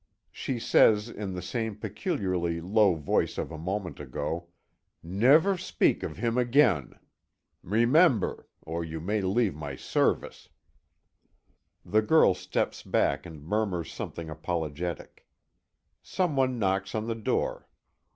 She 0.31 0.57
says, 0.57 1.09
in 1.09 1.35
the 1.35 1.43
same 1.43 1.75
peculiarly 1.75 2.59
low 2.59 2.95
voice 2.95 3.37
of 3.37 3.51
a 3.51 3.57
moment 3.59 3.99
ago: 3.99 4.47
"Never 5.03 5.57
speak 5.59 6.01
of 6.01 6.17
him 6.17 6.39
again. 6.39 6.97
Remember! 7.61 8.47
or 8.63 8.83
you 8.83 8.99
leave 8.99 9.53
my 9.53 9.75
service." 9.75 10.49
The 11.85 12.01
girl 12.01 12.33
steps 12.33 12.81
back 12.81 13.27
and 13.27 13.43
murmurs 13.43 13.93
something 13.93 14.27
apologetic. 14.27 15.27
Some 16.01 16.35
one 16.35 16.57
knocks 16.57 16.95
on 16.95 17.05
the 17.05 17.13
door. 17.13 17.69